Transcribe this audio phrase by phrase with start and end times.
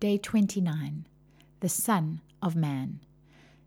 [0.00, 1.04] Day 29
[1.60, 3.00] The Son of Man.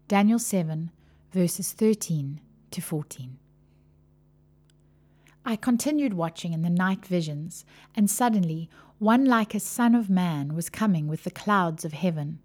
[0.07, 0.89] Daniel 7,
[1.31, 3.37] verses 13 to 14.
[5.45, 7.65] I continued watching in the night visions,
[7.95, 8.67] and suddenly
[8.97, 12.39] one like a Son of Man was coming with the clouds of heaven.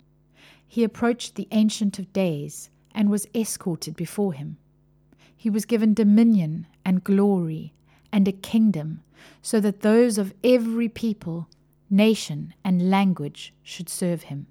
[0.66, 4.58] He approached the Ancient of Days and was escorted before him.
[5.34, 7.72] He was given dominion and glory
[8.12, 9.02] and a kingdom,
[9.40, 11.48] so that those of every people,
[11.90, 14.46] nation, and language should serve him.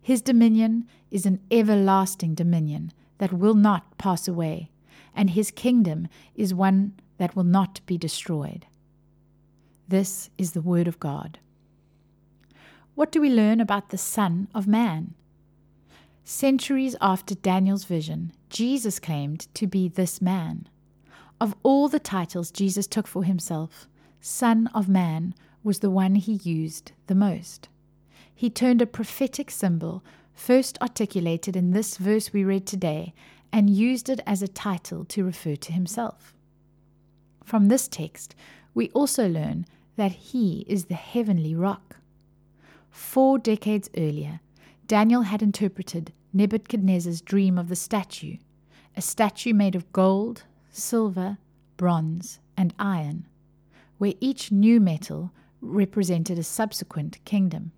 [0.00, 4.70] His dominion is an everlasting dominion that will not pass away,
[5.14, 8.66] and his kingdom is one that will not be destroyed.
[9.86, 11.38] This is the word of God.
[12.94, 15.14] What do we learn about the Son of Man?
[16.24, 20.68] Centuries after Daniel's vision, Jesus claimed to be this man.
[21.40, 23.88] Of all the titles Jesus took for himself,
[24.20, 27.68] Son of Man was the one he used the most.
[28.34, 30.04] He turned a prophetic symbol,
[30.34, 33.14] first articulated in this verse we read today,
[33.52, 36.34] and used it as a title to refer to himself.
[37.44, 38.34] From this text,
[38.74, 39.64] we also learn
[39.96, 41.96] that he is the heavenly rock.
[42.90, 44.40] Four decades earlier,
[44.86, 48.36] Daniel had interpreted Nebuchadnezzar's dream of the statue,
[48.96, 51.38] a statue made of gold, silver,
[51.76, 53.26] bronze, and iron,
[53.98, 55.32] where each new metal
[55.64, 57.72] represented a subsequent kingdom.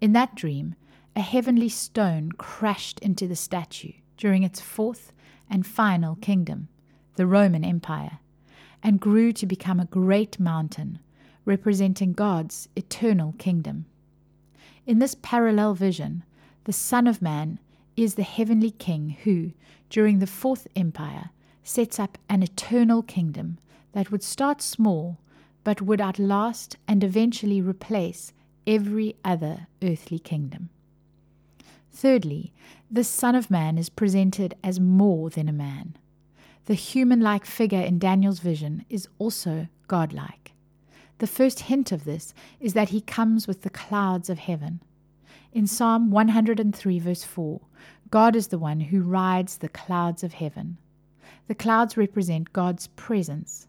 [0.00, 0.74] In that dream,
[1.14, 5.12] a heavenly stone crashed into the statue during its fourth
[5.48, 6.68] and final kingdom,
[7.16, 8.18] the Roman Empire,
[8.82, 10.98] and grew to become a great mountain
[11.44, 13.86] representing God's eternal kingdom.
[14.86, 16.24] In this parallel vision,
[16.64, 17.58] the Son of Man
[17.96, 19.52] is the heavenly King who,
[19.88, 21.30] during the Fourth Empire,
[21.62, 23.58] sets up an eternal kingdom
[23.92, 25.18] that would start small
[25.66, 28.32] but would outlast and eventually replace
[28.68, 30.70] every other earthly kingdom.
[31.92, 32.52] Thirdly,
[32.88, 35.96] the Son of Man is presented as more than a man.
[36.66, 40.52] The human like figure in Daniel's vision is also godlike.
[41.18, 44.80] The first hint of this is that he comes with the clouds of heaven.
[45.52, 47.60] In Psalm 103, verse 4,
[48.12, 50.78] God is the one who rides the clouds of heaven.
[51.48, 53.66] The clouds represent God's presence.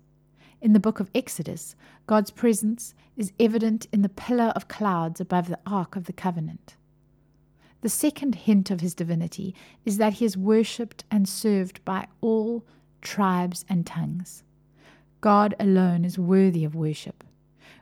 [0.59, 1.75] In the book of Exodus,
[2.07, 6.75] God's presence is evident in the pillar of clouds above the Ark of the Covenant.
[7.81, 9.53] The second hint of his divinity
[9.85, 12.66] is that he is worshipped and served by all
[13.01, 14.44] tribes and tongues.
[15.22, 17.24] God alone is worthy of worship.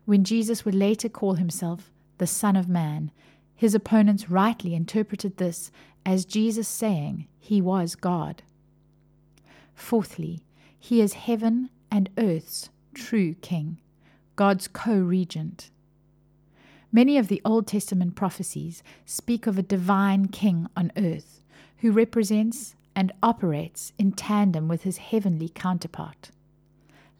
[0.04, 3.12] When Jesus would later call himself the Son of Man,
[3.56, 5.72] his opponents rightly interpreted this
[6.06, 8.44] as Jesus saying he was God.
[9.74, 10.44] Fourthly,
[10.78, 13.80] he is heaven and earth's true king,
[14.36, 15.70] God's co regent.
[16.92, 21.42] Many of the Old Testament prophecies speak of a divine king on earth
[21.80, 26.32] who represents and operates in tandem with his heavenly counterpart.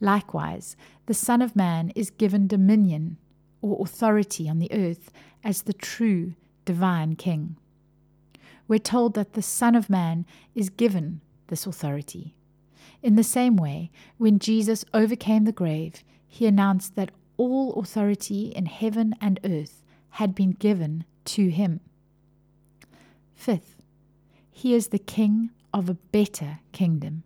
[0.00, 0.76] Likewise,
[1.06, 3.18] the Son of Man is given dominion
[3.60, 5.10] or authority on the earth
[5.44, 6.34] as the true
[6.64, 7.56] divine king.
[8.68, 12.34] We're told that the Son of Man is given this authority.
[13.06, 18.66] In the same way, when Jesus overcame the grave, he announced that all authority in
[18.66, 19.84] heaven and earth
[20.18, 21.78] had been given to him.
[23.32, 23.80] Fifth,
[24.50, 27.22] he is the king of a better kingdom.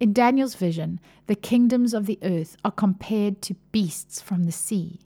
[0.00, 5.00] In Daniel's vision, the kingdoms of the earth are compared to beasts from the sea.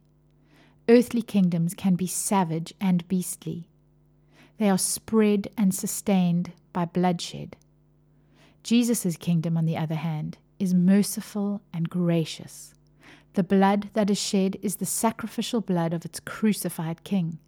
[0.88, 3.66] Earthly kingdoms can be savage and beastly.
[4.58, 7.56] They are spread and sustained by bloodshed.
[8.62, 12.74] Jesus' kingdom, on the other hand, is merciful and gracious.
[13.34, 17.38] The blood that is shed is the sacrificial blood of its crucified King.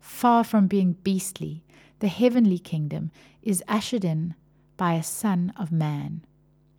[0.00, 1.62] Far from being beastly,
[2.00, 3.10] the heavenly kingdom
[3.42, 4.34] is ushered in
[4.76, 6.24] by a Son of Man.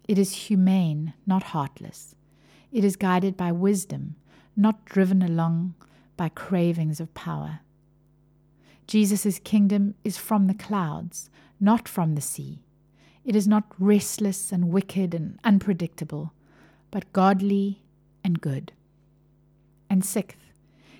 [0.07, 2.15] It is humane, not heartless.
[2.71, 4.15] It is guided by wisdom,
[4.57, 5.75] not driven along
[6.17, 7.61] by cravings of power.
[8.87, 12.59] Jesus' kingdom is from the clouds, not from the sea.
[13.25, 16.33] It is not restless and wicked and unpredictable,
[16.91, 17.81] but godly
[18.23, 18.73] and good.
[19.89, 20.51] And sixth,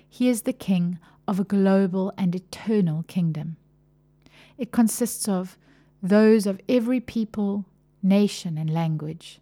[0.08, 3.56] he is the king of a global and eternal kingdom.
[4.56, 5.58] It consists of
[6.02, 7.64] those of every people,
[8.02, 9.40] nation, and language.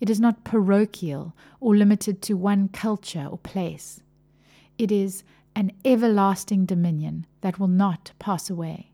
[0.00, 4.00] It is not parochial or limited to one culture or place.
[4.78, 5.24] It is
[5.56, 8.90] an everlasting dominion that will not pass away.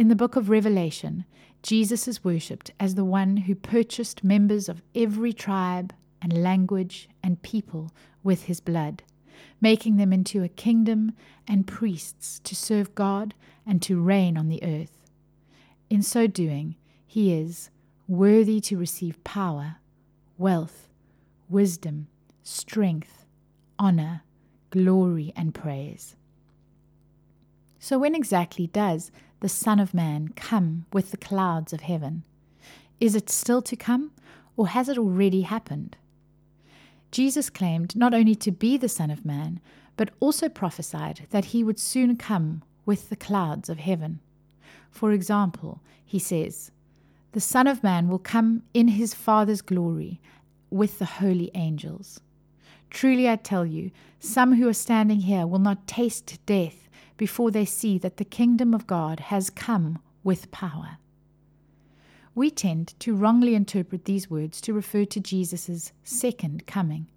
[0.00, 1.26] In the book of Revelation,
[1.62, 5.92] Jesus is worshipped as the one who purchased members of every tribe
[6.22, 7.92] and language and people
[8.22, 9.02] with his blood,
[9.60, 11.12] making them into a kingdom
[11.46, 13.34] and priests to serve God
[13.66, 15.10] and to reign on the earth.
[15.90, 16.76] In so doing,
[17.06, 17.68] he is
[18.08, 19.76] worthy to receive power,
[20.38, 20.88] wealth,
[21.50, 22.06] wisdom,
[22.42, 23.26] strength,
[23.78, 24.22] honor,
[24.70, 26.16] glory, and praise.
[27.78, 32.24] So, when exactly does the Son of Man come with the clouds of heaven?
[33.00, 34.12] Is it still to come,
[34.56, 35.96] or has it already happened?
[37.10, 39.60] Jesus claimed not only to be the Son of Man,
[39.96, 44.20] but also prophesied that he would soon come with the clouds of heaven.
[44.90, 46.70] For example, he says,
[47.32, 50.20] The Son of Man will come in his Father's glory
[50.70, 52.20] with the holy angels.
[52.90, 56.79] Truly I tell you, some who are standing here will not taste death
[57.20, 60.96] before they see that the kingdom of God has come with power.
[62.34, 67.08] We tend to wrongly interpret these words to refer to Jesus' second coming,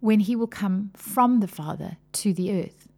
[0.00, 2.88] when he will come from the Father to the earth.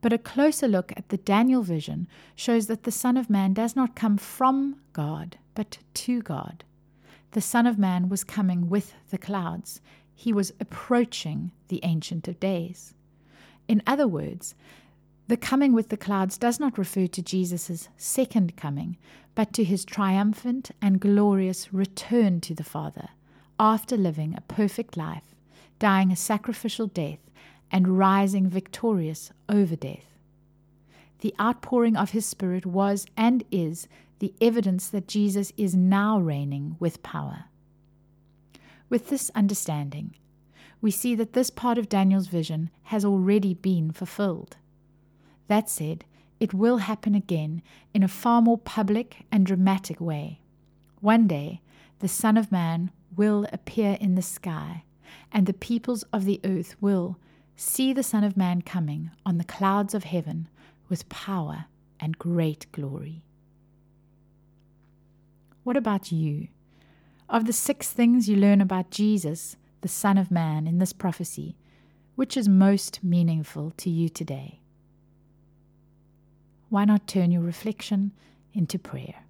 [0.00, 2.06] But a closer look at the Daniel vision
[2.36, 6.62] shows that the Son of Man does not come from God, but to God.
[7.32, 9.80] The Son of Man was coming with the clouds.
[10.14, 12.94] He was approaching the Ancient of Days.
[13.66, 14.54] In other words,
[15.26, 18.98] the coming with the clouds does not refer to Jesus' second coming,
[19.34, 23.08] but to his triumphant and glorious return to the Father
[23.58, 25.34] after living a perfect life,
[25.78, 27.18] dying a sacrificial death,
[27.70, 30.18] and rising victorious over death.
[31.20, 33.88] The outpouring of his Spirit was and is
[34.18, 37.46] the evidence that Jesus is now reigning with power.
[38.90, 40.14] With this understanding,
[40.82, 44.58] we see that this part of Daniel's vision has already been fulfilled.
[45.48, 46.04] That said,
[46.40, 47.62] it will happen again
[47.92, 50.40] in a far more public and dramatic way.
[51.00, 51.60] One day,
[52.00, 54.84] the Son of Man will appear in the sky,
[55.30, 57.18] and the peoples of the earth will
[57.56, 60.48] see the Son of Man coming on the clouds of heaven
[60.88, 61.66] with power
[62.00, 63.22] and great glory.
[65.62, 66.48] What about you?
[67.28, 71.56] Of the six things you learn about Jesus, the Son of Man, in this prophecy,
[72.16, 74.60] which is most meaningful to you today?
[76.68, 78.12] Why not turn your reflection
[78.52, 79.23] into prayer?